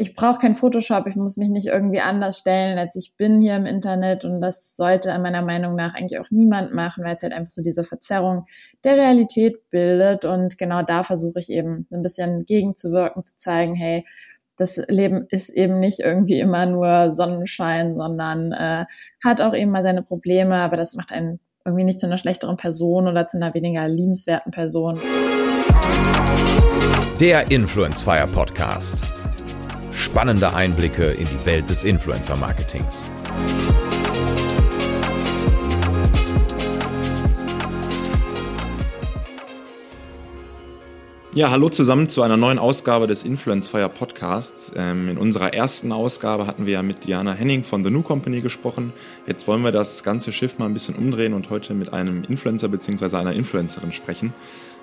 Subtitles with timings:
[0.00, 3.56] ich brauche kein Photoshop, ich muss mich nicht irgendwie anders stellen, als ich bin hier
[3.56, 4.24] im Internet.
[4.24, 7.62] Und das sollte meiner Meinung nach eigentlich auch niemand machen, weil es halt einfach so
[7.62, 8.46] diese Verzerrung
[8.84, 10.24] der Realität bildet.
[10.24, 14.06] Und genau da versuche ich eben ein bisschen gegenzuwirken, zu zeigen, hey,
[14.56, 18.84] das Leben ist eben nicht irgendwie immer nur Sonnenschein, sondern äh,
[19.24, 22.56] hat auch eben mal seine Probleme, aber das macht einen irgendwie nicht zu einer schlechteren
[22.56, 25.00] Person oder zu einer weniger liebenswerten Person.
[27.20, 29.17] Der Influence Fire Podcast
[30.08, 33.10] spannende Einblicke in die Welt des Influencer-Marketings.
[41.34, 44.72] Ja, hallo zusammen zu einer neuen Ausgabe des Influence Fire Podcasts.
[44.74, 48.40] Ähm, in unserer ersten Ausgabe hatten wir ja mit Diana Henning von The New Company
[48.40, 48.94] gesprochen.
[49.26, 52.68] Jetzt wollen wir das ganze Schiff mal ein bisschen umdrehen und heute mit einem Influencer
[52.68, 53.14] bzw.
[53.14, 54.32] einer Influencerin sprechen.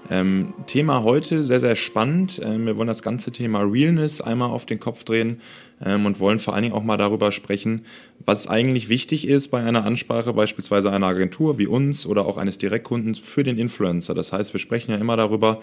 [0.09, 2.39] Ähm, Thema heute sehr, sehr spannend.
[2.43, 5.41] Ähm, wir wollen das ganze Thema Realness einmal auf den Kopf drehen
[5.83, 7.85] ähm, und wollen vor allen Dingen auch mal darüber sprechen,
[8.25, 12.57] was eigentlich wichtig ist bei einer Ansprache beispielsweise einer Agentur wie uns oder auch eines
[12.57, 14.13] Direktkundens für den Influencer.
[14.13, 15.61] Das heißt, wir sprechen ja immer darüber,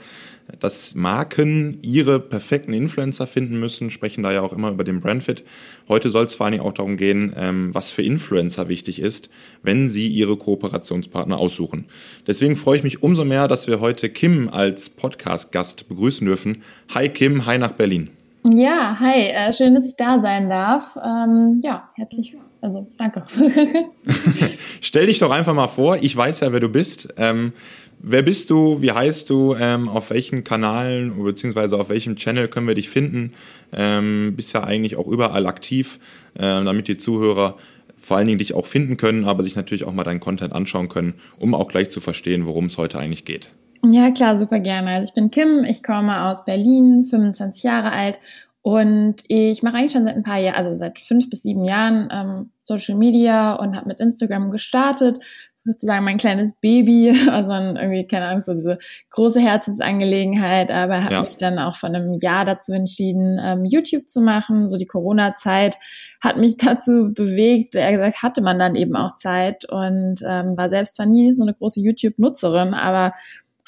[0.61, 5.45] dass Marken ihre perfekten Influencer finden müssen, sprechen da ja auch immer über den Brandfit.
[5.89, 9.29] Heute soll es vor allen Dingen auch darum gehen, ähm, was für Influencer wichtig ist,
[9.63, 11.87] wenn sie ihre Kooperationspartner aussuchen.
[12.27, 16.63] Deswegen freue ich mich umso mehr, dass wir heute Kim als Podcast-Gast begrüßen dürfen.
[16.95, 18.22] Hi Kim, hi nach Berlin.
[18.45, 20.97] Ja, hi, äh, schön, dass ich da sein darf.
[20.97, 23.25] Ähm, ja, herzlich, also danke.
[24.81, 27.15] Stell dich doch einfach mal vor, ich weiß ja, wer du bist.
[27.19, 27.53] Ähm,
[28.01, 31.77] wer bist du, wie heißt du, ähm, auf welchen Kanalen bzw.
[31.77, 33.33] auf welchem Channel können wir dich finden?
[33.73, 36.01] Ähm, bist ja eigentlich auch überall aktiv,
[36.35, 37.57] äh, damit die Zuhörer
[38.01, 40.89] vor allen Dingen dich auch finden können, aber sich natürlich auch mal deinen Content anschauen
[40.89, 43.51] können, um auch gleich zu verstehen, worum es heute eigentlich geht.
[43.85, 44.91] Ja, klar, super gerne.
[44.91, 48.21] Also ich bin Kim, ich komme aus Berlin, 25 Jahre alt
[48.63, 52.09] und ich mache eigentlich schon seit ein paar Jahren, also seit fünf bis sieben Jahren
[52.13, 55.19] ähm, Social Media und habe mit Instagram gestartet,
[55.65, 58.79] sozusagen mein kleines Baby, also irgendwie, keine Ahnung, so diese
[59.11, 61.23] große Herzensangelegenheit, aber habe ja.
[61.23, 64.69] mich dann auch von einem Jahr dazu entschieden, ähm, YouTube zu machen.
[64.69, 65.77] So die Corona-Zeit
[66.21, 67.75] hat mich dazu bewegt.
[67.75, 71.43] Er gesagt, hatte man dann eben auch Zeit und ähm, war selbst zwar nie so
[71.43, 73.13] eine große YouTube-Nutzerin, aber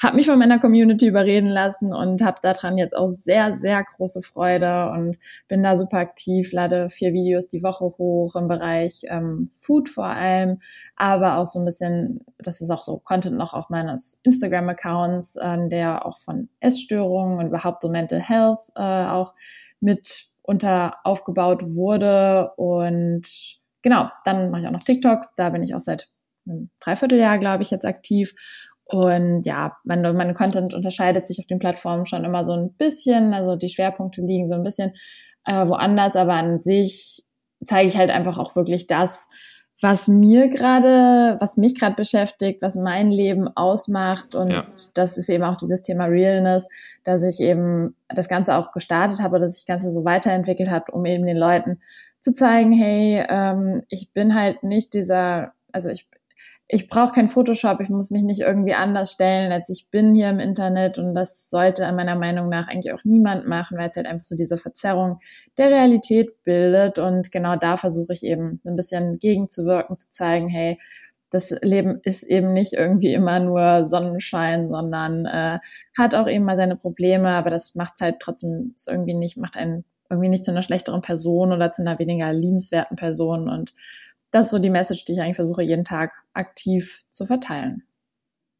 [0.05, 4.21] habe mich von meiner Community überreden lassen und habe daran jetzt auch sehr, sehr große
[4.21, 5.17] Freude und
[5.47, 10.05] bin da super aktiv, lade vier Videos die Woche hoch im Bereich ähm, Food vor
[10.05, 10.59] allem,
[10.95, 15.69] aber auch so ein bisschen, das ist auch so Content noch auf meines Instagram-Accounts, ähm,
[15.69, 19.33] der auch von Essstörungen und überhaupt so Mental Health äh, auch
[19.79, 23.23] mit unter aufgebaut wurde und
[23.81, 26.09] genau, dann mache ich auch noch TikTok, da bin ich auch seit
[26.47, 28.35] einem Dreivierteljahr, glaube ich, jetzt aktiv
[28.85, 33.33] und ja, meine, meine Content unterscheidet sich auf den Plattformen schon immer so ein bisschen.
[33.33, 34.93] Also die Schwerpunkte liegen so ein bisschen
[35.45, 37.23] äh, woanders, aber an sich
[37.65, 39.27] zeige ich halt einfach auch wirklich das,
[39.81, 44.35] was mir gerade, was mich gerade beschäftigt, was mein Leben ausmacht.
[44.35, 44.65] Und ja.
[44.93, 46.69] das ist eben auch dieses Thema Realness,
[47.03, 50.91] dass ich eben das Ganze auch gestartet habe, dass ich das Ganze so weiterentwickelt habe,
[50.91, 51.81] um eben den Leuten
[52.19, 56.07] zu zeigen, hey, ähm, ich bin halt nicht dieser, also ich,
[56.67, 60.29] ich brauche kein Photoshop, ich muss mich nicht irgendwie anders stellen, als ich bin hier
[60.29, 60.97] im Internet.
[60.97, 64.35] Und das sollte meiner Meinung nach eigentlich auch niemand machen, weil es halt einfach so
[64.35, 65.19] diese Verzerrung
[65.59, 66.97] der Realität bildet.
[66.97, 70.79] Und genau da versuche ich eben ein bisschen gegenzuwirken, zu zeigen, hey,
[71.29, 75.59] das Leben ist eben nicht irgendwie immer nur Sonnenschein, sondern äh,
[75.97, 79.85] hat auch eben mal seine Probleme, aber das macht halt trotzdem irgendwie nicht, macht einen
[80.09, 83.49] irgendwie nicht zu einer schlechteren Person oder zu einer weniger liebenswerten Person.
[83.49, 83.73] Und
[84.31, 87.83] das ist so die Message, die ich eigentlich versuche, jeden Tag aktiv zu verteilen.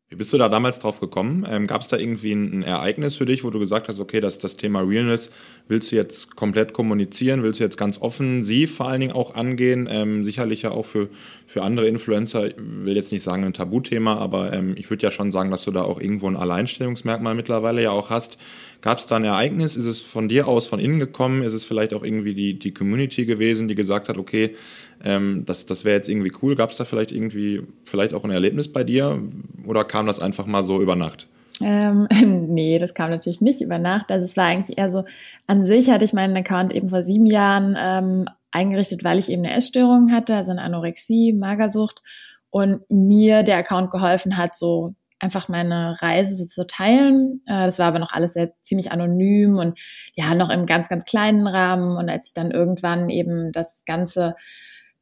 [0.08, 1.48] Wie bist du da damals drauf gekommen?
[1.50, 4.22] Ähm, Gab es da irgendwie ein, ein, Ereignis für dich, wo du gesagt hast, okay,
[4.22, 5.32] das, das Thema Realness
[5.68, 9.90] willst du jetzt komplett kommunizieren, willst du jetzt ganz offensiv vor allen Dingen auch angehen?
[9.90, 11.10] Ähm, sicherlich ja auch für,
[11.48, 15.10] für andere Influencer, ich will jetzt nicht sagen ein Tabuthema, aber ähm, ich würde ja
[15.10, 18.38] schon sagen, dass du da auch irgendwo ein Alleinstellungsmerkmal mittlerweile ja auch hast.
[18.86, 19.76] Gab es da ein Ereignis?
[19.76, 21.42] Ist es von dir aus von innen gekommen?
[21.42, 24.56] Ist es vielleicht auch irgendwie die, die Community gewesen, die gesagt hat, okay,
[25.04, 26.56] ähm, das, das wäre jetzt irgendwie cool.
[26.56, 29.24] Gab es da vielleicht irgendwie, vielleicht auch ein Erlebnis bei dir
[29.66, 31.28] oder kam das einfach mal so über Nacht?
[31.64, 32.08] Ähm,
[32.48, 34.12] nee, das kam natürlich nicht über Nacht.
[34.12, 35.04] Also es war eigentlich eher so,
[35.48, 39.44] an sich hatte ich meinen Account eben vor sieben Jahren ähm, eingerichtet, weil ich eben
[39.44, 42.04] eine Essstörung hatte, also eine Anorexie, Magersucht
[42.52, 44.94] und mir der Account geholfen hat, so
[45.26, 47.42] einfach meine Reise so zu teilen.
[47.48, 49.80] Äh, das war aber noch alles sehr ziemlich anonym und
[50.14, 51.98] ja, noch im ganz, ganz kleinen Rahmen.
[51.98, 54.36] Und als ich dann irgendwann eben das Ganze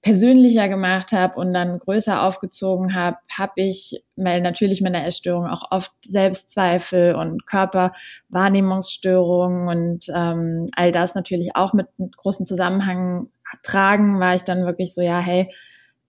[0.02, 5.72] persönlicher gemacht habe und dann größer aufgezogen habe, habe ich weil natürlich meiner Essstörung auch
[5.72, 11.88] oft Selbstzweifel und Körperwahrnehmungsstörungen und ähm, all das natürlich auch mit
[12.18, 13.30] großen Zusammenhang
[13.64, 15.48] tragen, war ich dann wirklich so, ja, hey,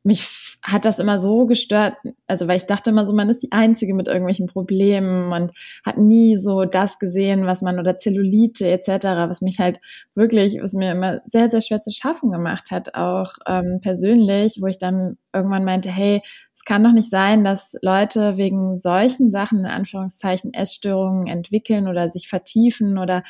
[0.04, 1.96] mich hat das immer so gestört,
[2.26, 5.52] also weil ich dachte immer so, man ist die Einzige mit irgendwelchen Problemen und
[5.84, 9.80] hat nie so das gesehen, was man oder Zellulite etc., was mich halt
[10.14, 14.66] wirklich, was mir immer sehr, sehr schwer zu schaffen gemacht hat, auch ähm, persönlich, wo
[14.66, 16.20] ich dann irgendwann meinte, hey,
[16.54, 22.10] es kann doch nicht sein, dass Leute wegen solchen Sachen, in Anführungszeichen, Essstörungen entwickeln oder
[22.10, 23.22] sich vertiefen oder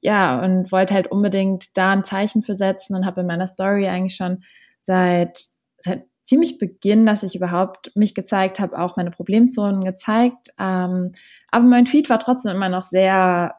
[0.00, 3.88] ja, und wollte halt unbedingt da ein Zeichen für setzen und habe in meiner Story
[3.88, 4.42] eigentlich schon
[4.78, 5.53] seit
[5.84, 10.48] seit ziemlich Beginn, dass ich überhaupt mich gezeigt habe, auch meine Problemzonen gezeigt.
[10.58, 11.10] Ähm,
[11.50, 13.54] aber mein Feed war trotzdem immer noch sehr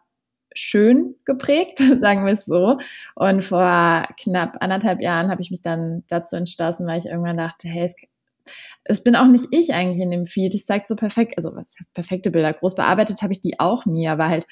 [0.54, 2.77] schön geprägt, sagen wir es so.
[3.13, 7.68] Und vor knapp anderthalb Jahren habe ich mich dann dazu entschlossen, weil ich irgendwann dachte,
[7.68, 7.95] hey, es,
[8.83, 10.56] es bin auch nicht ich eigentlich in dem Feed.
[10.56, 12.54] Es zeigt so perfekt, also was heißt perfekte Bilder.
[12.54, 14.48] Groß bearbeitet habe ich die auch nie, aber halt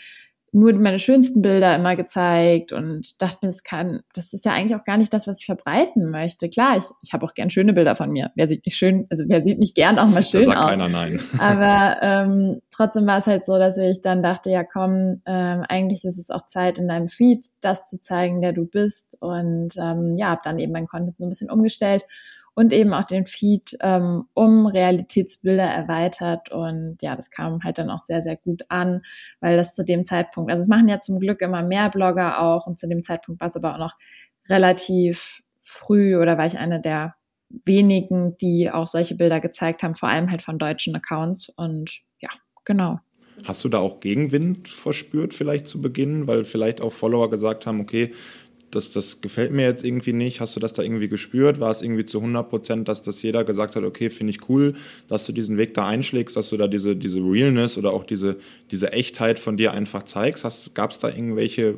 [0.53, 4.75] nur meine schönsten Bilder immer gezeigt und dachte mir, das kann, das ist ja eigentlich
[4.79, 6.47] auch gar nicht das, was ich verbreiten möchte.
[6.47, 8.31] Klar, ich, ich habe auch gern schöne Bilder von mir.
[8.35, 10.69] Wer sieht nicht schön, also wer sieht nicht gern auch mal schön da sagt aus.
[10.69, 11.19] Keiner nein.
[11.39, 16.05] Aber ähm, trotzdem war es halt so, dass ich dann dachte, ja komm, ähm, eigentlich
[16.05, 19.17] ist es auch Zeit in deinem Feed, das zu zeigen, der du bist.
[19.21, 22.05] Und ähm, ja, habe dann eben mein Content so ein bisschen umgestellt
[22.55, 26.51] und eben auch den Feed ähm, um Realitätsbilder erweitert.
[26.51, 29.01] Und ja, das kam halt dann auch sehr, sehr gut an,
[29.39, 32.67] weil das zu dem Zeitpunkt, also es machen ja zum Glück immer mehr Blogger auch
[32.67, 33.95] und zu dem Zeitpunkt war es aber auch noch
[34.49, 37.15] relativ früh oder war ich eine der
[37.65, 41.49] wenigen, die auch solche Bilder gezeigt haben, vor allem halt von deutschen Accounts.
[41.49, 42.29] Und ja,
[42.65, 42.99] genau.
[43.45, 47.81] Hast du da auch Gegenwind verspürt vielleicht zu Beginn, weil vielleicht auch Follower gesagt haben,
[47.81, 48.11] okay,
[48.75, 50.41] das, das gefällt mir jetzt irgendwie nicht.
[50.41, 51.59] Hast du das da irgendwie gespürt?
[51.59, 54.73] War es irgendwie zu 100 Prozent, dass das jeder gesagt hat, okay, finde ich cool,
[55.07, 58.37] dass du diesen Weg da einschlägst, dass du da diese, diese Realness oder auch diese,
[58.71, 60.43] diese Echtheit von dir einfach zeigst?
[60.73, 61.75] Gab es da irgendwelche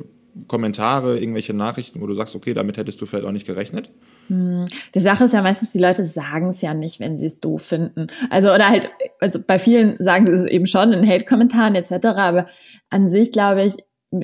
[0.48, 3.90] Kommentare, irgendwelche Nachrichten, wo du sagst, okay, damit hättest du vielleicht auch nicht gerechnet?
[4.28, 7.40] Hm, die Sache ist ja meistens, die Leute sagen es ja nicht, wenn sie es
[7.40, 8.08] doof finden.
[8.28, 8.90] Also, oder halt,
[9.20, 12.46] also bei vielen sagen sie es eben schon in Hate-Kommentaren etc., aber
[12.90, 13.74] an sich glaube ich,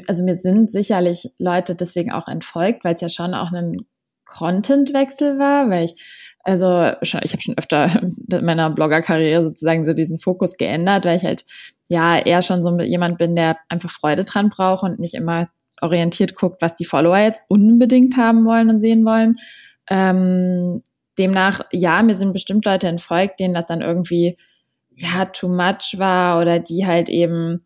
[0.07, 3.87] also mir sind sicherlich Leute deswegen auch entfolgt, weil es ja schon auch ein
[4.25, 5.97] Contentwechsel war, weil ich
[6.45, 11.17] also schon, ich habe schon öfter in meiner Bloggerkarriere sozusagen so diesen Fokus geändert, weil
[11.17, 11.45] ich halt
[11.89, 15.49] ja eher schon so jemand bin, der einfach Freude dran braucht und nicht immer
[15.81, 19.37] orientiert guckt, was die Follower jetzt unbedingt haben wollen und sehen wollen.
[19.91, 20.83] Ähm,
[21.19, 24.37] demnach, ja, mir sind bestimmt Leute entfolgt, denen das dann irgendwie
[24.95, 27.59] ja too much war oder die halt eben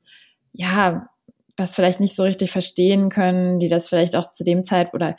[0.52, 1.08] ja
[1.56, 5.16] das vielleicht nicht so richtig verstehen können, die das vielleicht auch zu dem Zeit oder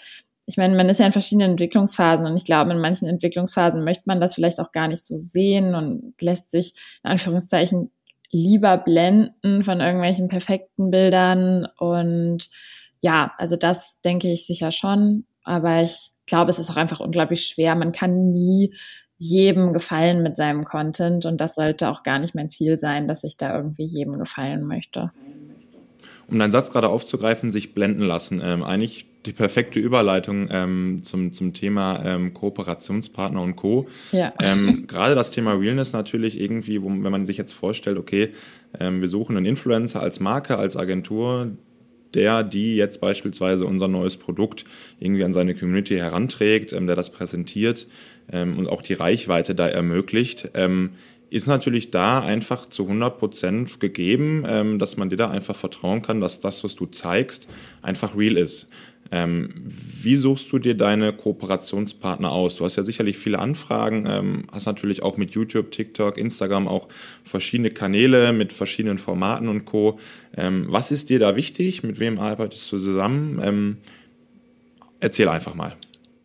[0.49, 4.03] ich meine, man ist ja in verschiedenen Entwicklungsphasen und ich glaube, in manchen Entwicklungsphasen möchte
[4.05, 6.73] man das vielleicht auch gar nicht so sehen und lässt sich
[7.03, 7.91] in Anführungszeichen
[8.31, 12.49] lieber blenden von irgendwelchen perfekten Bildern und
[13.01, 17.45] ja, also das denke ich sicher schon, aber ich glaube, es ist auch einfach unglaublich
[17.45, 17.75] schwer.
[17.75, 18.73] Man kann nie
[19.17, 23.23] jedem gefallen mit seinem Content und das sollte auch gar nicht mein Ziel sein, dass
[23.23, 25.11] ich da irgendwie jedem gefallen möchte
[26.27, 28.41] um deinen Satz gerade aufzugreifen, sich blenden lassen.
[28.43, 33.87] Ähm, eigentlich die perfekte Überleitung ähm, zum, zum Thema ähm, Kooperationspartner und Co.
[34.11, 34.33] Ja.
[34.41, 38.29] Ähm, gerade das Thema Realness natürlich irgendwie, wo, wenn man sich jetzt vorstellt, okay,
[38.79, 41.51] ähm, wir suchen einen Influencer als Marke, als Agentur,
[42.13, 44.63] der, die jetzt beispielsweise unser neues Produkt
[44.99, 47.87] irgendwie an seine Community heranträgt, ähm, der das präsentiert
[48.29, 50.51] und auch die Reichweite da ermöglicht.
[51.29, 56.01] Ist natürlich da einfach zu 100 Prozent gegeben, ähm, dass man dir da einfach vertrauen
[56.01, 57.47] kann, dass das, was du zeigst,
[57.81, 58.69] einfach real ist.
[59.11, 62.57] Ähm, wie suchst du dir deine Kooperationspartner aus?
[62.57, 66.87] Du hast ja sicherlich viele Anfragen, ähm, hast natürlich auch mit YouTube, TikTok, Instagram auch
[67.23, 69.99] verschiedene Kanäle mit verschiedenen Formaten und Co.
[70.35, 71.83] Ähm, was ist dir da wichtig?
[71.83, 73.41] Mit wem arbeitest du zusammen?
[73.43, 73.77] Ähm,
[74.99, 75.75] erzähl einfach mal.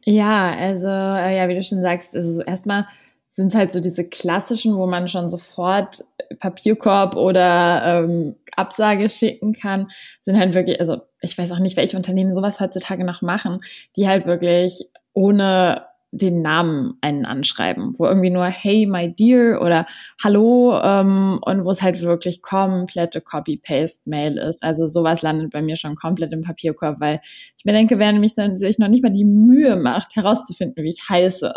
[0.05, 2.87] Ja, also äh, ja, wie du schon sagst, also so erstmal
[3.33, 6.05] sind es halt so diese klassischen, wo man schon sofort
[6.39, 9.89] Papierkorb oder ähm, Absage schicken kann,
[10.23, 13.61] sind halt wirklich, also ich weiß auch nicht, welche Unternehmen sowas heutzutage noch machen,
[13.97, 14.85] die halt wirklich
[15.15, 19.87] ohne den Namen einen anschreiben, wo irgendwie nur Hey, my dear oder
[20.23, 24.63] Hallo ähm, und wo es halt wirklich komplette Copy-Paste-Mail ist.
[24.63, 27.21] Also sowas landet bei mir schon komplett im Papierkorb, weil
[27.57, 30.91] ich mir denke, wer nämlich dann sich noch nicht mal die Mühe macht, herauszufinden, wie
[30.91, 31.55] ich heiße,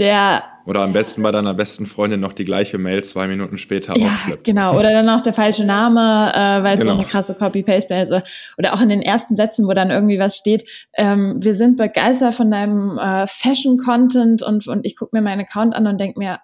[0.00, 3.96] der oder am besten bei deiner besten Freundin noch die gleiche Mail zwei Minuten später
[3.96, 4.44] ja, aufschleppt.
[4.44, 6.92] Genau, oder dann auch der falsche Name, äh, weil es genau.
[6.92, 8.12] so eine krasse Copy-Paste ist.
[8.12, 8.22] Oder,
[8.58, 10.64] oder auch in den ersten Sätzen, wo dann irgendwie was steht,
[10.94, 15.74] ähm, wir sind begeistert von deinem äh, Fashion-Content und, und ich gucke mir meinen Account
[15.74, 16.38] an und denke mir,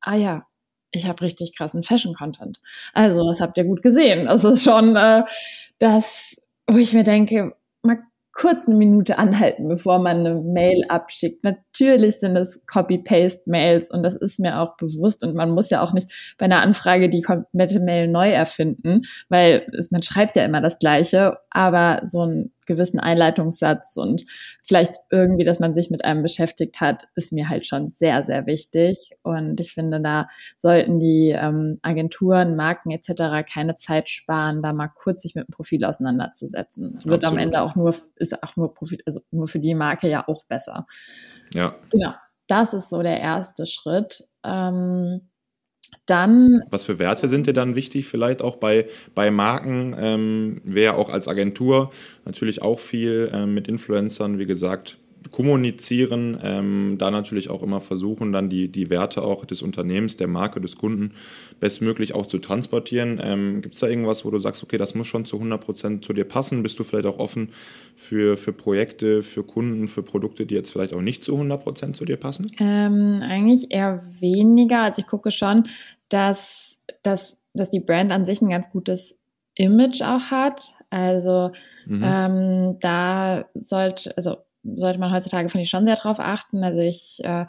[0.00, 0.46] ah ja,
[0.92, 2.60] ich habe richtig krassen Fashion-Content.
[2.94, 4.26] Also, das habt ihr gut gesehen.
[4.26, 5.24] Das ist schon äh,
[5.78, 6.36] das,
[6.66, 7.98] wo ich mir denke, mal
[8.32, 11.44] kurz eine Minute anhalten, bevor man eine Mail abschickt.
[11.44, 15.92] Natürlich sind es Copy-Paste-Mails und das ist mir auch bewusst und man muss ja auch
[15.92, 20.78] nicht bei einer Anfrage die komplette Mail neu erfinden, weil man schreibt ja immer das
[20.78, 24.24] Gleiche, aber so ein gewissen Einleitungssatz und
[24.62, 28.46] vielleicht irgendwie, dass man sich mit einem beschäftigt hat, ist mir halt schon sehr, sehr
[28.46, 29.12] wichtig.
[29.22, 30.26] Und ich finde, da
[30.56, 33.50] sollten die ähm, Agenturen, Marken etc.
[33.50, 36.94] keine Zeit sparen, da mal kurz sich mit dem Profil auseinanderzusetzen.
[37.04, 37.24] Wird Absolut.
[37.24, 40.44] am Ende auch nur, ist auch nur Profil, also nur für die Marke ja auch
[40.44, 40.86] besser.
[41.54, 41.74] Ja.
[41.90, 42.14] Genau.
[42.48, 44.24] Das ist so der erste Schritt.
[44.44, 45.30] Ähm,
[46.06, 46.60] dann.
[46.70, 49.94] Was für Werte sind dir dann wichtig, vielleicht auch bei, bei Marken?
[49.98, 51.90] Ähm, Wer auch als Agentur
[52.24, 54.98] natürlich auch viel ähm, mit Influencern, wie gesagt,
[55.30, 60.28] kommunizieren, ähm, da natürlich auch immer versuchen, dann die, die Werte auch des Unternehmens, der
[60.28, 61.12] Marke, des Kunden
[61.60, 63.20] bestmöglich auch zu transportieren.
[63.22, 66.04] Ähm, Gibt es da irgendwas, wo du sagst, okay, das muss schon zu 100 Prozent
[66.04, 66.62] zu dir passen?
[66.62, 67.50] Bist du vielleicht auch offen
[67.96, 71.96] für, für Projekte, für Kunden, für Produkte, die jetzt vielleicht auch nicht zu 100 Prozent
[71.96, 72.50] zu dir passen?
[72.58, 74.82] Ähm, eigentlich eher weniger.
[74.82, 75.64] Also ich gucke schon,
[76.08, 79.18] dass, dass, dass die Brand an sich ein ganz gutes
[79.54, 80.74] Image auch hat.
[80.90, 81.50] Also
[81.86, 82.02] mhm.
[82.04, 86.64] ähm, da sollte, also sollte man heutzutage, finde ich, schon sehr drauf achten.
[86.64, 87.46] Also ich, äh,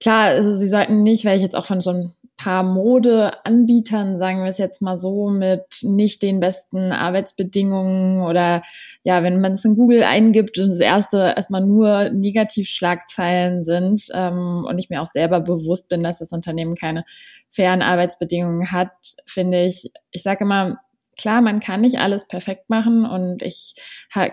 [0.00, 4.42] klar, also sie sollten nicht, weil ich jetzt auch von so ein paar Modeanbietern, sagen
[4.42, 8.62] wir es jetzt mal so, mit nicht den besten Arbeitsbedingungen oder
[9.04, 14.66] ja, wenn man es in Google eingibt und das erste erstmal nur Negativschlagzeilen sind ähm,
[14.68, 17.04] und ich mir auch selber bewusst bin, dass das Unternehmen keine
[17.50, 18.90] fairen Arbeitsbedingungen hat,
[19.26, 20.80] finde ich, ich sage immer,
[21.16, 23.74] klar, man kann nicht alles perfekt machen und ich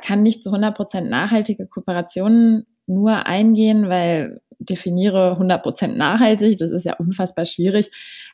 [0.01, 6.57] kann nicht zu 100 Prozent nachhaltige Kooperationen nur eingehen, weil definiere 100 Prozent nachhaltig.
[6.57, 7.89] Das ist ja unfassbar schwierig.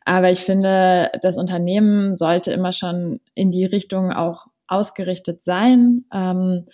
[0.05, 6.05] Aber ich finde, das Unternehmen sollte immer schon in die Richtung auch ausgerichtet sein.
[6.13, 6.65] Ähm,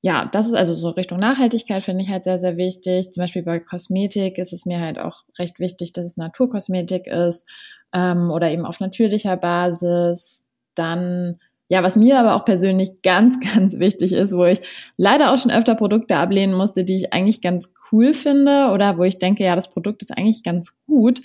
[0.00, 3.10] ja, das ist also so Richtung Nachhaltigkeit finde ich halt sehr, sehr wichtig.
[3.12, 7.48] Zum Beispiel bei Kosmetik ist es mir halt auch recht wichtig, dass es Naturkosmetik ist
[7.92, 10.47] ähm, oder eben auf natürlicher Basis
[10.78, 11.36] dann,
[11.68, 14.60] ja, was mir aber auch persönlich ganz, ganz wichtig ist, wo ich
[14.96, 19.04] leider auch schon öfter Produkte ablehnen musste, die ich eigentlich ganz cool finde oder wo
[19.04, 21.20] ich denke, ja, das Produkt ist eigentlich ganz gut,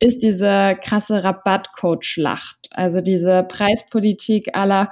[0.00, 2.68] ist diese krasse Rabattcode-Schlacht.
[2.70, 4.90] Also diese Preispolitik aller,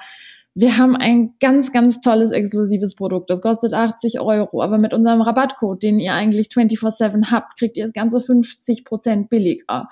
[0.55, 3.31] wir haben ein ganz, ganz tolles exklusives Produkt.
[3.31, 7.85] Das kostet 80 Euro, aber mit unserem Rabattcode, den ihr eigentlich 24-7 habt, kriegt ihr
[7.85, 9.89] das Ganze 50 Prozent billiger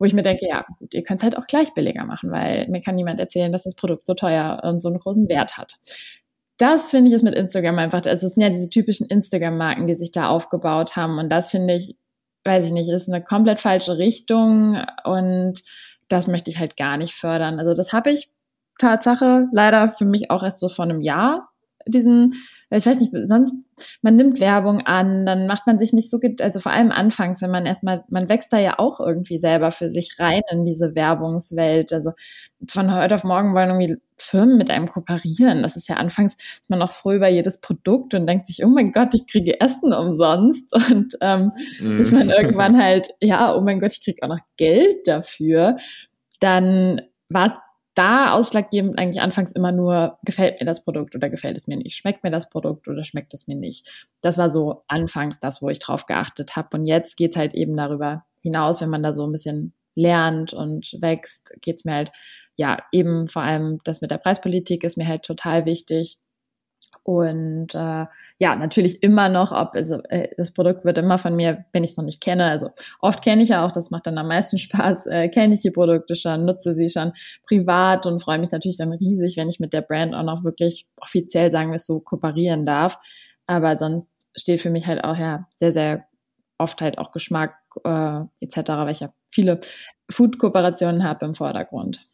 [0.00, 2.66] wo ich mir denke, ja, gut, ihr könnt es halt auch gleich billiger machen, weil
[2.68, 5.74] mir kann niemand erzählen, dass das Produkt so teuer und so einen großen Wert hat.
[6.56, 9.94] Das finde ich ist mit Instagram einfach, also es sind ja diese typischen Instagram-Marken, die
[9.94, 11.96] sich da aufgebaut haben und das finde ich,
[12.44, 15.60] weiß ich nicht, ist eine komplett falsche Richtung und
[16.08, 17.58] das möchte ich halt gar nicht fördern.
[17.58, 18.30] Also das habe ich
[18.78, 21.49] Tatsache leider für mich auch erst so vor einem Jahr
[21.86, 22.32] diesen
[22.72, 23.56] ich weiß nicht, sonst,
[24.00, 27.50] man nimmt Werbung an, dann macht man sich nicht so, also vor allem anfangs, wenn
[27.50, 31.92] man erstmal, man wächst da ja auch irgendwie selber für sich rein in diese Werbungswelt.
[31.92, 32.12] Also
[32.68, 35.64] von heute auf morgen wollen irgendwie Firmen mit einem kooperieren.
[35.64, 38.68] Das ist ja anfangs, ist man noch froh über jedes Produkt und denkt sich, oh
[38.68, 40.72] mein Gott, ich kriege Essen umsonst.
[40.90, 41.96] Und ähm, mm.
[41.96, 45.76] bis man irgendwann halt, ja, oh mein Gott, ich kriege auch noch Geld dafür.
[46.38, 47.62] Dann war
[48.00, 51.96] da ausschlaggebend eigentlich anfangs immer nur, gefällt mir das Produkt oder gefällt es mir nicht,
[51.96, 54.08] schmeckt mir das Produkt oder schmeckt es mir nicht.
[54.22, 56.78] Das war so anfangs das, wo ich drauf geachtet habe.
[56.78, 60.96] Und jetzt geht's halt eben darüber hinaus, wenn man da so ein bisschen lernt und
[61.00, 62.10] wächst, geht's mir halt,
[62.54, 66.16] ja, eben vor allem das mit der Preispolitik ist mir halt total wichtig.
[67.02, 68.06] Und äh,
[68.38, 71.90] ja, natürlich immer noch, ob also, äh, das Produkt wird immer von mir, wenn ich
[71.90, 72.44] es noch nicht kenne.
[72.44, 72.70] Also
[73.00, 75.70] oft kenne ich ja auch, das macht dann am meisten Spaß, äh, kenne ich die
[75.70, 77.12] Produkte schon, nutze sie schon
[77.46, 80.86] privat und freue mich natürlich dann riesig, wenn ich mit der Brand auch noch wirklich
[80.96, 82.98] offiziell, sagen wir es so, kooperieren darf.
[83.46, 86.04] Aber sonst steht für mich halt auch ja sehr, sehr
[86.58, 89.60] oft halt auch Geschmack äh, etc., weil ich ja viele
[90.10, 92.06] Food-Kooperationen habe im Vordergrund.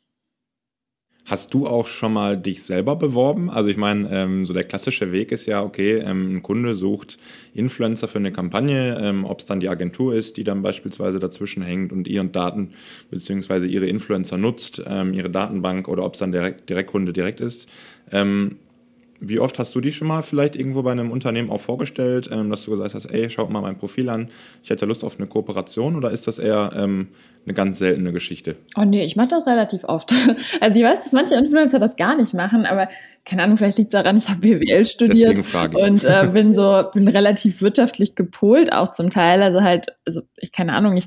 [1.27, 3.51] Hast du auch schon mal dich selber beworben?
[3.51, 7.19] Also ich meine, ähm, so der klassische Weg ist ja, okay, ähm, ein Kunde sucht
[7.53, 11.65] Influencer für eine Kampagne, ähm, ob es dann die Agentur ist, die dann beispielsweise dazwischen
[11.65, 12.75] hängt und ihren Daten
[13.11, 17.67] beziehungsweise ihre Influencer nutzt, ähm, ihre Datenbank oder ob es dann der Direktkunde direkt ist.
[19.21, 22.51] Wie oft hast du dich schon mal vielleicht irgendwo bei einem Unternehmen auch vorgestellt, ähm,
[22.51, 24.29] dass du gesagt hast, ey, schaut mal mein Profil an,
[24.63, 27.09] ich hätte Lust auf eine Kooperation oder ist das eher ähm,
[27.45, 28.57] eine ganz seltene Geschichte?
[28.77, 30.13] Oh nee, ich mache das relativ oft.
[30.61, 32.89] Also ich weiß, dass manche Influencer das gar nicht machen, aber
[33.25, 35.39] keine Ahnung, vielleicht liegt es daran, ich habe BWL studiert
[35.75, 39.43] und äh, bin so bin relativ wirtschaftlich gepolt, auch zum Teil.
[39.43, 41.07] Also halt, also ich keine Ahnung, ich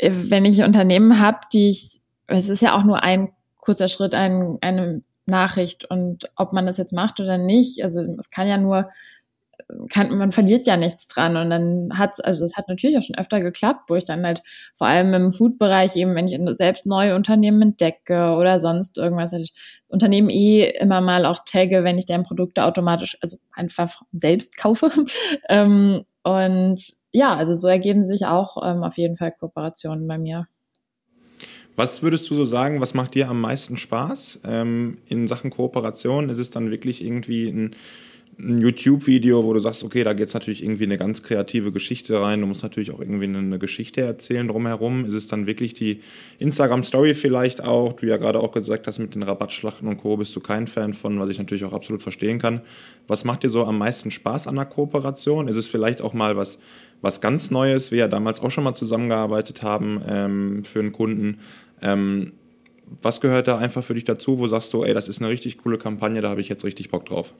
[0.00, 4.58] wenn ich Unternehmen habe, die ich, es ist ja auch nur ein kurzer Schritt, ein,
[4.60, 8.88] eine Nachricht und ob man das jetzt macht oder nicht, also es kann ja nur,
[9.90, 13.16] kann, man verliert ja nichts dran und dann hat, also es hat natürlich auch schon
[13.16, 14.42] öfter geklappt, wo ich dann halt
[14.76, 19.52] vor allem im Food-Bereich eben, wenn ich selbst neue Unternehmen entdecke oder sonst irgendwas, halt
[19.88, 24.90] Unternehmen eh immer mal auch tagge, wenn ich deren Produkte automatisch, also einfach selbst kaufe.
[25.48, 26.80] ähm, und
[27.12, 30.46] ja, also so ergeben sich auch ähm, auf jeden Fall Kooperationen bei mir.
[31.78, 36.28] Was würdest du so sagen, was macht dir am meisten Spaß ähm, in Sachen Kooperation?
[36.28, 37.76] Ist es dann wirklich irgendwie ein,
[38.40, 42.20] ein YouTube-Video, wo du sagst, okay, da geht es natürlich irgendwie eine ganz kreative Geschichte
[42.20, 45.04] rein, du musst natürlich auch irgendwie eine, Geschichte erzählen drumherum.
[45.04, 46.00] Ist es dann wirklich die
[46.40, 47.92] Instagram-Story vielleicht auch?
[47.92, 50.16] Du ja gerade auch gesagt hast, mit den Rabattschlachten und Co.
[50.16, 52.60] bist du kein Fan von, was ich natürlich auch absolut verstehen kann.
[53.06, 55.46] Was macht dir so am meisten Spaß an der Kooperation?
[55.46, 56.58] Ist es vielleicht auch mal was,
[57.00, 57.90] was ganz Neues?
[57.90, 61.40] Wir ja damals auch schon mal zusammengearbeitet haben ähm, für einen Kunden.
[61.80, 62.32] Ähm,
[63.02, 65.58] was gehört da einfach für dich dazu, wo sagst du, ey, das ist eine richtig
[65.58, 67.34] coole Kampagne, da habe ich jetzt richtig Bock drauf?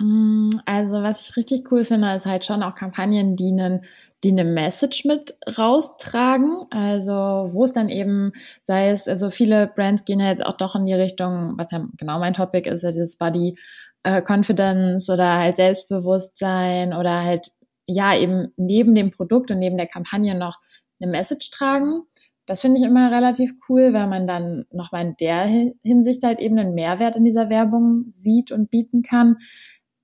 [0.00, 3.80] Mm, also, was ich richtig cool finde, ist halt schon auch Kampagnen, die einen
[4.24, 6.64] die eine Message mit raustragen.
[6.70, 7.12] Also,
[7.52, 10.86] wo es dann eben, sei es, also viele Brands gehen ja jetzt auch doch in
[10.86, 13.56] die Richtung, was ja genau mein Topic ist, ja dieses Body
[14.04, 17.50] äh, Confidence oder halt Selbstbewusstsein oder halt,
[17.86, 20.60] ja, eben neben dem Produkt und neben der Kampagne noch
[21.00, 22.02] eine Message tragen.
[22.46, 25.46] Das finde ich immer relativ cool, weil man dann nochmal in der
[25.82, 29.36] Hinsicht halt eben einen Mehrwert in dieser Werbung sieht und bieten kann.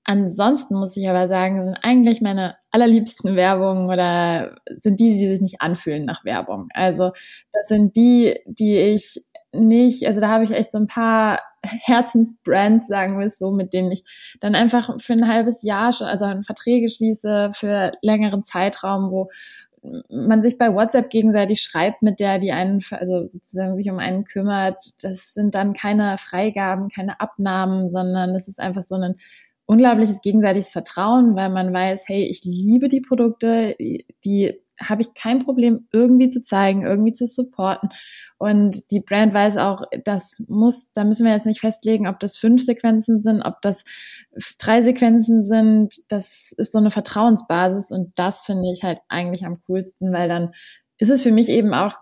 [0.05, 5.39] Ansonsten muss ich aber sagen, sind eigentlich meine allerliebsten Werbungen oder sind die, die sich
[5.39, 6.67] nicht anfühlen nach Werbung.
[6.73, 7.11] Also
[7.53, 9.23] das sind die, die ich
[9.53, 13.73] nicht, also da habe ich echt so ein paar Herzensbrands, sagen wir es so, mit
[13.73, 14.03] denen ich
[14.39, 19.29] dann einfach für ein halbes Jahr schon, also Verträge schließe für längeren Zeitraum, wo
[20.09, 24.23] man sich bei WhatsApp gegenseitig schreibt, mit der die einen, also sozusagen sich um einen
[24.23, 25.03] kümmert.
[25.03, 29.15] Das sind dann keine Freigaben, keine Abnahmen, sondern es ist einfach so ein
[29.65, 33.75] unglaubliches gegenseitiges Vertrauen, weil man weiß, hey, ich liebe die Produkte,
[34.25, 37.89] die habe ich kein Problem, irgendwie zu zeigen, irgendwie zu supporten.
[38.37, 42.37] Und die Brand weiß auch, das muss, da müssen wir jetzt nicht festlegen, ob das
[42.37, 43.83] fünf Sequenzen sind, ob das
[44.59, 45.93] drei Sequenzen sind.
[46.09, 50.51] Das ist so eine Vertrauensbasis und das finde ich halt eigentlich am coolsten, weil dann
[50.97, 51.97] ist es für mich eben auch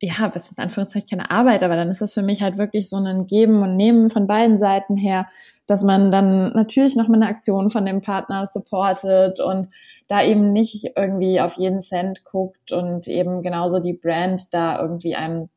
[0.00, 2.88] ja, was ist in Anführungszeichen keine Arbeit, aber dann ist das für mich halt wirklich
[2.88, 5.26] so ein Geben und Nehmen von beiden Seiten her,
[5.66, 9.68] dass man dann natürlich noch mal eine Aktion von dem Partner supportet und
[10.08, 15.14] da eben nicht irgendwie auf jeden Cent guckt und eben genauso die Brand da irgendwie
[15.14, 15.48] einem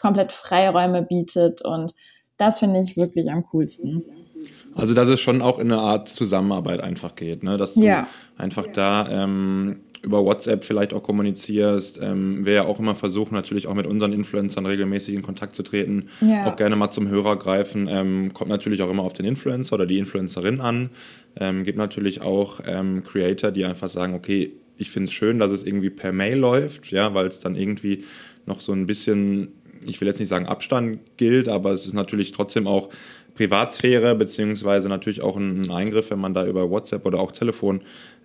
[0.00, 1.94] komplett Freiräume bietet und
[2.38, 4.04] das finde ich wirklich am coolsten.
[4.74, 7.58] Also dass es schon auch in eine Art Zusammenarbeit einfach geht, ne?
[7.58, 8.08] dass du ja.
[8.36, 12.00] einfach da ähm, über WhatsApp vielleicht auch kommunizierst.
[12.02, 15.62] Ähm, wir ja auch immer versuchen, natürlich auch mit unseren Influencern regelmäßig in Kontakt zu
[15.62, 16.46] treten, ja.
[16.46, 17.88] auch gerne mal zum Hörer greifen.
[17.90, 20.90] Ähm, kommt natürlich auch immer auf den Influencer oder die Influencerin an.
[21.36, 25.52] Ähm, gibt natürlich auch ähm, Creator, die einfach sagen, okay, ich finde es schön, dass
[25.52, 28.04] es irgendwie per Mail läuft, ja, weil es dann irgendwie
[28.46, 29.52] noch so ein bisschen,
[29.86, 32.88] ich will jetzt nicht sagen Abstand gilt, aber es ist natürlich trotzdem auch
[33.34, 37.80] Privatsphäre, beziehungsweise natürlich auch ein Eingriff, wenn man da über WhatsApp oder auch Telefon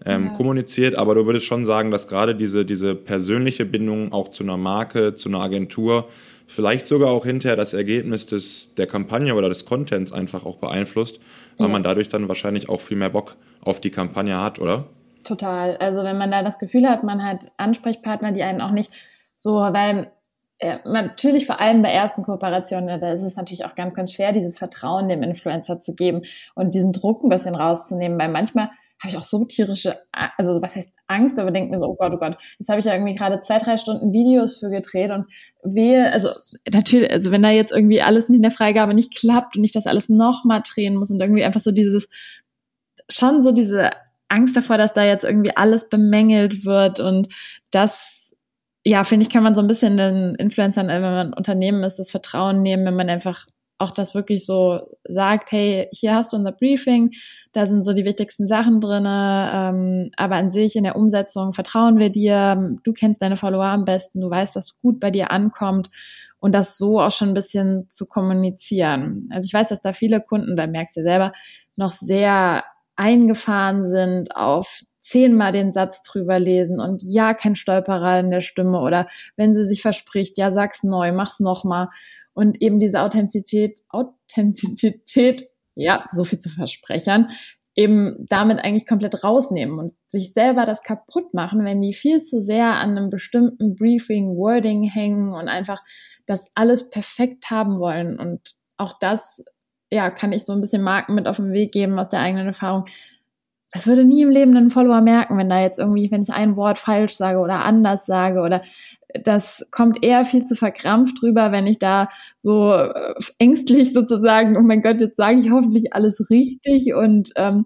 [0.06, 0.30] ähm, ja.
[0.34, 0.96] kommuniziert.
[0.96, 5.16] Aber du würdest schon sagen, dass gerade diese, diese persönliche Bindung auch zu einer Marke,
[5.16, 6.10] zu einer Agentur,
[6.46, 11.20] vielleicht sogar auch hinterher das Ergebnis des, der Kampagne oder des Contents einfach auch beeinflusst,
[11.58, 11.74] weil ja.
[11.74, 14.86] man dadurch dann wahrscheinlich auch viel mehr Bock auf die Kampagne hat, oder?
[15.24, 15.76] Total.
[15.78, 18.92] Also wenn man da das Gefühl hat, man hat Ansprechpartner, die einen auch nicht
[19.38, 20.10] so, weil
[20.62, 24.32] ja, natürlich vor allem bei ersten Kooperationen, da ist es natürlich auch ganz, ganz schwer,
[24.32, 26.22] dieses Vertrauen dem Influencer zu geben
[26.56, 29.96] und diesen Druck ein bisschen rauszunehmen, weil manchmal habe ich auch so tierische,
[30.38, 32.86] also was heißt Angst, aber denke mir so, oh Gott, oh Gott, jetzt habe ich
[32.86, 35.26] ja irgendwie gerade zwei, drei Stunden Videos für gedreht und
[35.64, 36.30] wehe, also
[36.72, 39.72] natürlich, also wenn da jetzt irgendwie alles nicht in der Freigabe nicht klappt und ich
[39.72, 42.10] das alles nochmal drehen muss und irgendwie einfach so dieses,
[43.10, 43.92] schon so diese
[44.30, 47.28] Angst davor, dass da jetzt irgendwie alles bemängelt wird und
[47.70, 48.27] das
[48.88, 52.00] ja, finde ich, kann man so ein bisschen den Influencern, wenn man ein Unternehmen ist,
[52.00, 53.46] das Vertrauen nehmen, wenn man einfach
[53.80, 57.12] auch das wirklich so sagt, hey, hier hast du unser Briefing,
[57.52, 62.00] da sind so die wichtigsten Sachen drinne, ähm, aber an sich in der Umsetzung vertrauen
[62.00, 65.90] wir dir, du kennst deine Follower am besten, du weißt, was gut bei dir ankommt
[66.40, 69.28] und das so auch schon ein bisschen zu kommunizieren.
[69.32, 71.34] Also ich weiß, dass da viele Kunden, da merkst du selber,
[71.76, 72.64] noch sehr
[72.96, 78.82] eingefahren sind auf zehnmal den Satz drüber lesen und ja, kein Stolperer in der Stimme
[78.82, 81.90] oder wenn sie sich verspricht, ja, sag's neu, mach's nochmal.
[82.34, 87.28] Und eben diese Authentizität, Authentizität, ja, so viel zu versprechern,
[87.76, 92.42] eben damit eigentlich komplett rausnehmen und sich selber das kaputt machen, wenn die viel zu
[92.42, 95.82] sehr an einem bestimmten Briefing, Wording hängen und einfach
[96.26, 98.20] das alles perfekt haben wollen.
[98.20, 99.46] Und auch das,
[99.92, 102.48] ja, kann ich so ein bisschen Marken mit auf den Weg geben aus der eigenen
[102.48, 102.86] Erfahrung
[103.72, 106.56] das würde nie im Leben ein Follower merken, wenn da jetzt irgendwie, wenn ich ein
[106.56, 108.62] Wort falsch sage oder anders sage oder
[109.24, 112.08] das kommt eher viel zu verkrampft drüber, wenn ich da
[112.40, 117.66] so äh, ängstlich sozusagen, oh mein Gott, jetzt sage ich hoffentlich alles richtig und ähm,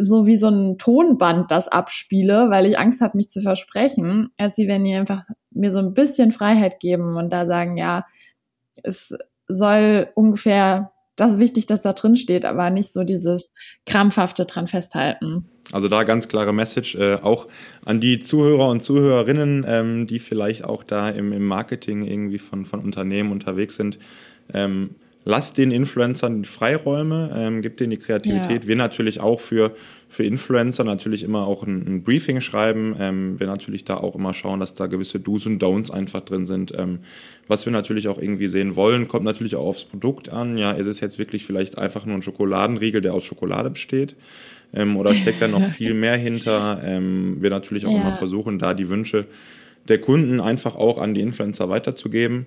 [0.00, 4.56] so wie so ein Tonband das abspiele, weil ich Angst habe, mich zu versprechen, als
[4.58, 8.04] wie wenn die einfach mir so ein bisschen Freiheit geben und da sagen, ja,
[8.84, 9.16] es
[9.48, 13.52] soll ungefähr das ist wichtig, dass da drin steht, aber nicht so dieses
[13.86, 15.46] krampfhafte dran festhalten.
[15.72, 17.48] Also da ganz klare Message äh, auch
[17.84, 22.64] an die Zuhörer und Zuhörerinnen, ähm, die vielleicht auch da im, im Marketing irgendwie von,
[22.64, 23.98] von Unternehmen unterwegs sind.
[24.54, 24.90] Ähm,
[25.24, 28.62] lasst den Influencern Freiräume, ähm, gibt denen die Kreativität.
[28.62, 28.68] Ja.
[28.68, 29.72] Wir natürlich auch für,
[30.08, 32.96] für Influencer natürlich immer auch ein, ein Briefing schreiben.
[32.98, 36.46] Ähm, wir natürlich da auch immer schauen, dass da gewisse Do's und Don'ts einfach drin
[36.46, 36.72] sind.
[36.76, 37.00] Ähm,
[37.46, 40.56] was wir natürlich auch irgendwie sehen wollen, kommt natürlich auch aufs Produkt an.
[40.56, 44.16] Ja, ist es jetzt wirklich vielleicht einfach nur ein Schokoladenriegel, der aus Schokolade besteht?
[44.72, 46.80] Ähm, oder steckt da noch viel mehr hinter?
[46.82, 48.00] Ähm, wir natürlich auch ja.
[48.00, 49.26] immer versuchen, da die Wünsche
[49.88, 52.46] der Kunden einfach auch an die Influencer weiterzugeben.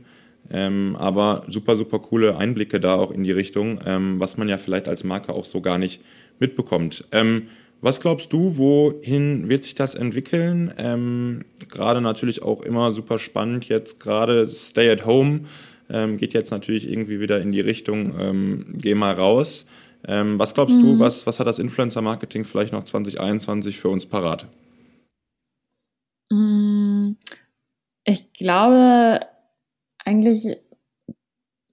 [0.51, 4.57] Ähm, aber super, super coole Einblicke da auch in die Richtung, ähm, was man ja
[4.57, 6.01] vielleicht als Marke auch so gar nicht
[6.41, 7.05] mitbekommt.
[7.11, 7.47] Ähm,
[7.79, 10.73] was glaubst du, wohin wird sich das entwickeln?
[10.77, 15.41] Ähm, gerade natürlich auch immer super spannend jetzt, gerade Stay at Home
[15.89, 19.65] ähm, geht jetzt natürlich irgendwie wieder in die Richtung, ähm, geh mal raus.
[20.03, 20.81] was glaubst mhm.
[20.81, 24.47] du, was, was hat das Influencer-Marketing vielleicht noch 2021 für uns parat?
[26.31, 27.11] Mm,
[28.05, 29.19] ich glaube,
[30.03, 30.57] eigentlich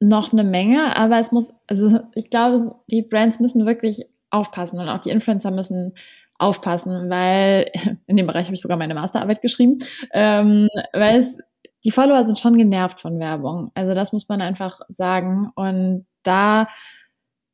[0.01, 4.89] noch eine Menge, aber es muss, also ich glaube, die Brands müssen wirklich aufpassen und
[4.89, 5.95] auch die Influencer müssen
[6.39, 7.71] aufpassen, weil
[8.07, 9.79] in dem Bereich habe ich sogar meine Masterarbeit geschrieben,
[10.13, 11.39] ähm, weil es,
[11.85, 13.71] die Follower sind schon genervt von Werbung.
[13.75, 15.51] Also das muss man einfach sagen.
[15.55, 16.67] Und da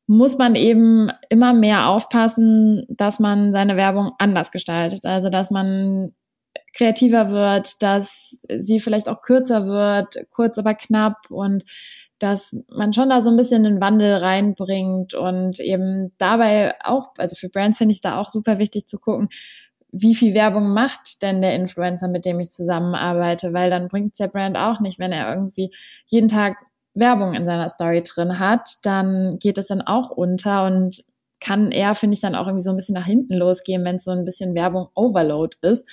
[0.07, 5.05] muss man eben immer mehr aufpassen, dass man seine Werbung anders gestaltet.
[5.05, 6.13] Also dass man
[6.73, 11.63] kreativer wird, dass sie vielleicht auch kürzer wird, kurz aber knapp und
[12.19, 17.35] dass man schon da so ein bisschen einen Wandel reinbringt und eben dabei auch, also
[17.35, 19.29] für Brands finde ich da auch super wichtig zu gucken,
[19.91, 24.17] wie viel Werbung macht denn der Influencer, mit dem ich zusammenarbeite, weil dann bringt es
[24.17, 25.71] der Brand auch nicht, wenn er irgendwie
[26.07, 26.57] jeden Tag
[26.93, 31.03] Werbung in seiner Story drin hat, dann geht es dann auch unter und
[31.39, 34.05] kann er, finde ich, dann auch irgendwie so ein bisschen nach hinten losgehen, wenn es
[34.05, 35.87] so ein bisschen Werbung Overload ist.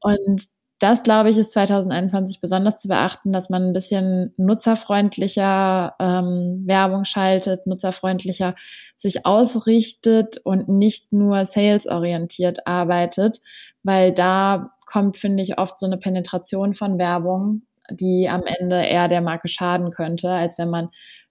[0.00, 0.44] Und
[0.80, 7.04] das, glaube ich, ist 2021 besonders zu beachten, dass man ein bisschen nutzerfreundlicher ähm, Werbung
[7.04, 8.54] schaltet, nutzerfreundlicher
[8.96, 13.40] sich ausrichtet und nicht nur salesorientiert arbeitet,
[13.82, 19.08] weil da kommt, finde ich, oft so eine Penetration von Werbung, die am Ende eher
[19.08, 20.88] der Marke schaden könnte, als wenn man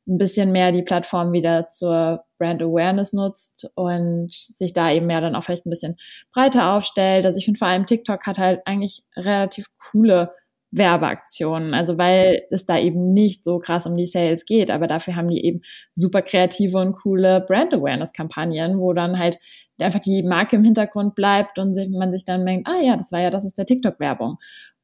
[0.09, 5.21] ein bisschen mehr die Plattform wieder zur Brand Awareness nutzt und sich da eben mehr
[5.21, 5.97] dann auch vielleicht ein bisschen
[6.33, 7.25] breiter aufstellt.
[7.25, 10.33] Also ich finde vor allem TikTok hat halt eigentlich relativ coole
[10.71, 15.15] Werbeaktionen, also weil es da eben nicht so krass um die Sales geht, aber dafür
[15.15, 15.61] haben die eben
[15.95, 19.39] super kreative und coole Brand Awareness Kampagnen, wo dann halt
[19.81, 23.19] einfach die Marke im Hintergrund bleibt und man sich dann denkt, ah ja, das war
[23.19, 24.37] ja, das ist der TikTok Werbung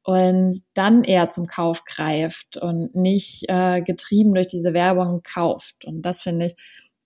[0.06, 5.84] und dann eher zum Kauf greift und nicht äh, getrieben durch diese Werbung kauft.
[5.84, 6.54] Und das finde ich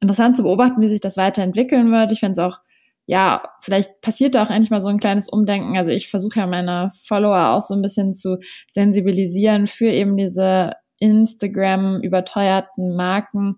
[0.01, 2.13] interessant zu beobachten, wie sich das weiterentwickeln wird.
[2.13, 2.59] Ich finde es auch,
[3.07, 5.79] ja, vielleicht passiert da auch endlich mal so ein kleines Umdenken.
[5.79, 8.37] Also ich versuche ja meine Follower auch so ein bisschen zu
[8.69, 13.57] sensibilisieren für eben diese Instagram überteuerten Marken,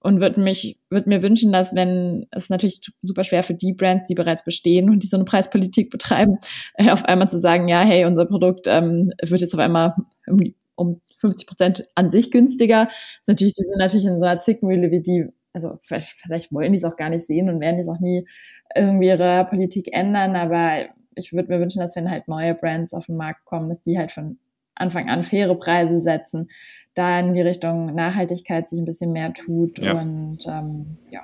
[0.00, 4.08] und würde mich würde mir wünschen, dass wenn es natürlich super schwer für die Brands,
[4.08, 6.38] die bereits bestehen und die so eine Preispolitik betreiben,
[6.74, 9.94] äh, auf einmal zu sagen, ja, hey, unser Produkt ähm, wird jetzt auf einmal
[10.26, 10.40] um,
[10.74, 12.88] um 50 Prozent an sich günstiger.
[13.26, 16.78] natürlich, die sind natürlich in so einer Zwickmühle wie die, also vielleicht, vielleicht wollen die
[16.78, 18.26] es auch gar nicht sehen und werden die es auch nie
[18.74, 23.06] irgendwie ihre Politik ändern, aber ich würde mir wünschen, dass wenn halt neue Brands auf
[23.06, 24.38] den Markt kommen, dass die halt von
[24.80, 26.48] Anfang an faire Preise setzen,
[26.94, 30.00] da in die Richtung Nachhaltigkeit sich ein bisschen mehr tut ja.
[30.00, 31.22] und ähm, ja,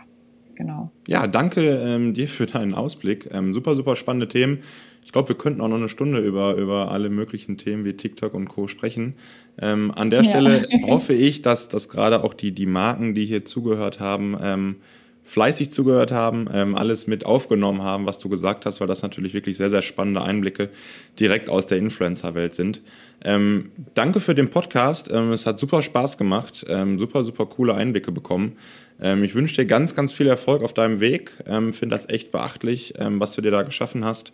[0.55, 0.91] genau.
[1.09, 3.29] Ja, danke ähm, dir für deinen Ausblick.
[3.33, 4.61] Ähm, super, super spannende Themen.
[5.05, 8.35] Ich glaube, wir könnten auch noch eine Stunde über, über alle möglichen Themen wie TikTok
[8.35, 8.67] und Co.
[8.67, 9.15] sprechen.
[9.61, 10.87] Ähm, an der Stelle ja.
[10.89, 14.77] hoffe ich, dass, dass gerade auch die, die Marken, die hier zugehört haben, ähm,
[15.27, 19.35] fleißig zugehört haben, ähm, alles mit aufgenommen haben, was du gesagt hast, weil das natürlich
[19.35, 20.71] wirklich sehr, sehr spannende Einblicke
[21.19, 22.81] direkt aus der Influencer-Welt sind.
[23.25, 25.11] Ähm, danke für den Podcast.
[25.13, 28.57] Ähm, es hat super Spaß gemacht, ähm, super, super coole Einblicke bekommen.
[29.01, 31.33] Ähm, ich wünsche dir ganz, ganz viel Erfolg auf deinem Weg.
[31.47, 34.33] Ähm, Finde das echt beachtlich, ähm, was du dir da geschaffen hast.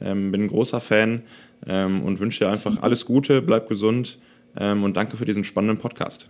[0.00, 1.22] Bin ein großer Fan
[1.64, 4.18] und wünsche dir einfach alles Gute, bleib gesund
[4.56, 6.28] und danke für diesen spannenden Podcast.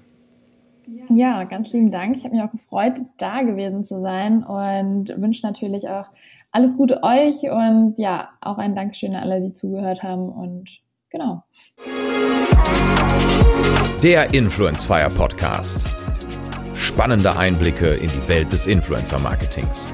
[1.08, 2.16] Ja, ganz lieben Dank.
[2.16, 6.06] Ich habe mich auch gefreut, da gewesen zu sein und wünsche natürlich auch
[6.52, 10.68] alles Gute euch und ja, auch ein Dankeschön an alle, die zugehört haben und
[11.10, 11.44] genau.
[14.02, 15.86] Der Influence Fire Podcast.
[16.74, 19.92] Spannende Einblicke in die Welt des Influencer Marketings.